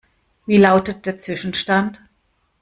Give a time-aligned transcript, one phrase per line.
[0.47, 2.01] Wie lautet der Zwischenstand?